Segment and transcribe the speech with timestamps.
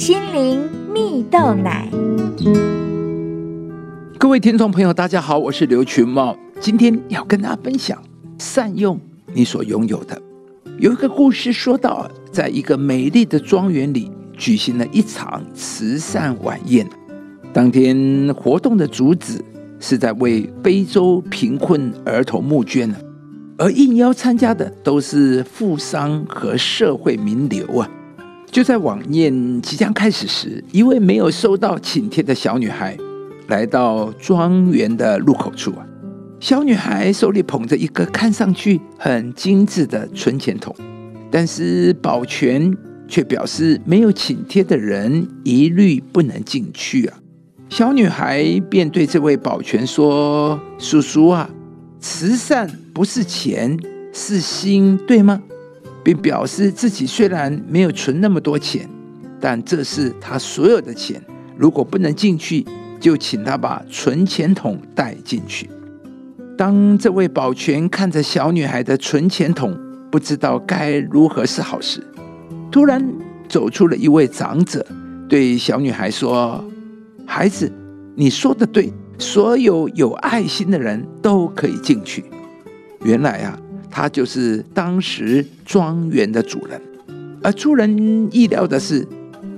[0.00, 1.86] 心灵蜜豆奶。
[4.18, 8.02] 各位听众朋友，大家好，我是刘群茂，今天要跟大家分享
[8.38, 8.98] 善用
[9.34, 10.18] 你所拥有的。
[10.78, 16.88] 有一个故事说到，在一个美丽的庄园里举行了一场慈善晚宴。
[17.52, 19.38] 当天活动的主旨
[19.78, 22.90] 是在为非洲贫困儿童募捐
[23.58, 27.86] 而应邀参加的都是富商和社会名流啊。
[28.50, 32.96] 就在晚宴即将开始时，一位没有收到请帖的小女孩
[33.46, 35.86] 来到庄园的入口处啊。
[36.40, 40.74] 小女孩手里捧着一个看上去很精致的存钱筒，
[41.30, 42.76] 但是保全
[43.06, 47.16] 却表示没有请帖的人一律不能进去啊。
[47.68, 51.48] 小女孩便对这位保全说：“叔叔啊，
[52.00, 53.78] 慈善不是钱，
[54.12, 55.40] 是心，对吗？”
[56.02, 58.88] 并表示自己虽然没有存那么多钱，
[59.40, 61.22] 但这是他所有的钱。
[61.56, 62.66] 如果不能进去，
[62.98, 65.68] 就请他把存钱筒带进去。
[66.56, 69.76] 当这位保全看着小女孩的存钱筒，
[70.10, 72.02] 不知道该如何是好时，
[72.70, 73.02] 突然
[73.48, 74.84] 走出了一位长者，
[75.28, 76.62] 对小女孩说
[77.26, 77.70] ：“孩子，
[78.14, 82.24] 你说的对，所有有爱心的人都可以进去。”
[83.04, 83.58] 原来啊，
[83.90, 86.80] 他就是当时庄园的主人。
[87.42, 89.06] 而出人意料的是，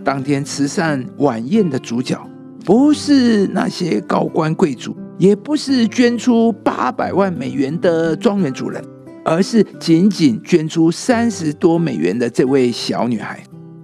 [0.02, 2.20] 当天慈善晚宴的主角
[2.64, 4.96] 不是那些高官贵族。
[5.18, 8.82] 也不是捐出八百万美元的庄园主人，
[9.24, 13.40] 而是仅仅捐出三十多美元的这位小女孩。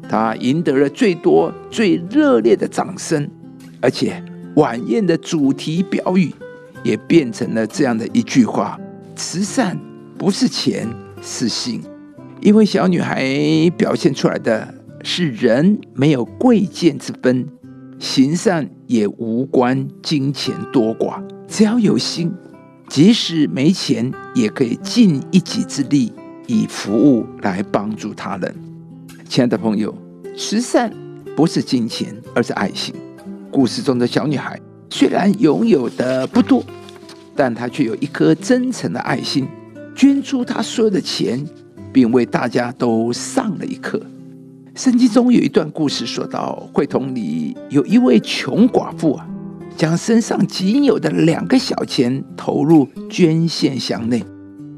[0.09, 3.31] 她赢得了最多、最热烈的掌声，
[3.81, 4.21] 而且
[4.57, 6.35] 晚宴的主题标语
[6.83, 8.77] 也变成了这样的一句话
[9.15, 9.79] ：“慈善
[10.19, 10.88] 不是钱，
[11.22, 11.80] 是心。”
[12.42, 13.24] 因为小女孩
[13.77, 17.47] 表现出来的是人没有贵贱之分。
[17.98, 22.33] 行善也无关金钱多寡，只要有心，
[22.89, 26.12] 即使没钱，也可以尽一己之力，
[26.46, 28.55] 以服务来帮助他人。
[29.28, 29.92] 亲爱的朋友，
[30.36, 30.92] 慈善
[31.34, 32.95] 不是金钱，而是爱心。
[33.51, 36.64] 故事中的小女孩虽然拥有的不多，
[37.34, 39.48] 但她却有一颗真诚的爱心，
[39.98, 41.45] 捐出他所有的钱，
[41.92, 44.01] 并为大家都上了一课。
[44.77, 49.27] 圣经中有一段故事，说到会同里有一位穷寡妇啊，
[49.77, 54.23] 将身上仅有的两个小钱投入捐献箱内，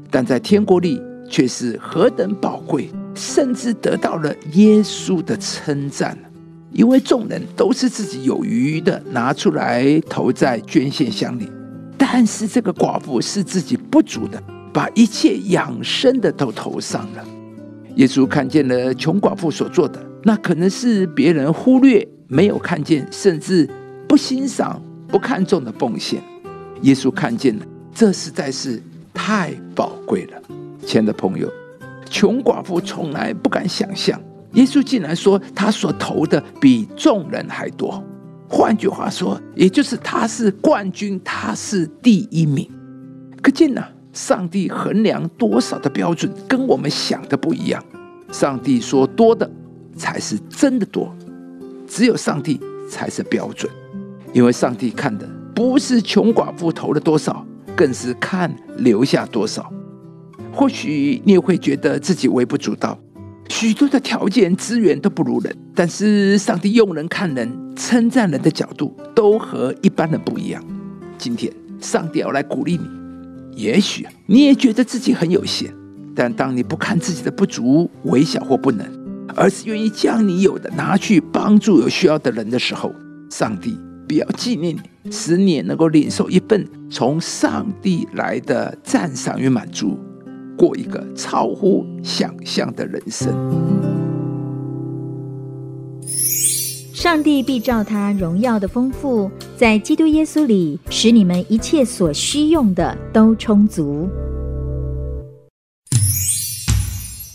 [0.09, 0.99] 但在天国里
[1.29, 6.17] 却是何等宝贵，甚至得到了耶稣的称赞。
[6.71, 11.47] 因为众人都是自己有余的拿出来投在捐献箱里，
[11.95, 14.41] 但是这个寡妇是自己不足的，
[14.73, 17.25] 把一切养生的都投上了。
[17.95, 23.69] 耶稣看见了穷寡妇所做的，那可能是别人忽略、没有看见，甚至
[24.07, 26.21] 不欣赏、不看重的奉献。
[26.83, 28.81] 耶稣看见了，这实在是
[29.13, 30.41] 太宝贵了。
[30.85, 31.51] 亲爱的朋友，
[32.09, 34.19] 穷寡妇从来不敢想象，
[34.53, 38.03] 耶稣竟然说他所投的比众人还多。
[38.47, 42.69] 换句话说，也就是他是冠军，他是第一名。
[43.41, 43.83] 可见呢？
[44.13, 47.83] 上帝衡量多少的标准跟我们想的不一样。
[48.31, 49.49] 上帝说多的
[49.95, 51.13] 才是真的多，
[51.87, 53.71] 只有上帝才是标准。
[54.33, 57.45] 因为上帝看的不是穷寡妇投了多少，
[57.75, 59.71] 更是看留下多少。
[60.53, 62.97] 或许你也会觉得自己微不足道，
[63.49, 65.55] 许多的条件资源都不如人。
[65.73, 70.63] 但是上帝用人看人、称赞人的角度都和一般人不一样。
[71.17, 73.00] 今天上帝要来鼓励你。
[73.53, 75.73] 也许你也觉得自己很有限，
[76.15, 78.87] 但当你不看自己的不足、微小或不能，
[79.35, 82.93] 而是愿意将你有的拿去帮助有需要的人的时候，
[83.29, 89.97] 上帝必要纪念你，使你能够领受一份从上帝来的赞赏与满足，
[90.57, 93.80] 过一个超乎想象的人生。
[97.01, 99.27] 上帝必照他荣耀的丰富，
[99.57, 104.07] 在基督耶稣里，使你们一切所需用的都充足。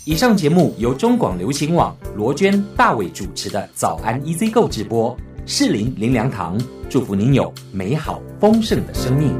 [0.05, 5.13] 以上节目由中广流行网罗娟、大伟主持的早安 EZ 购直播，
[5.45, 6.57] 适林林良堂
[6.89, 9.37] 祝福您有美好丰盛的生命。